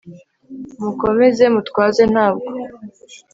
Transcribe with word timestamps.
mu 0.81 0.91
komeze 1.01 1.43
mutwaze 1.55 2.03
ntabwo 2.13 2.47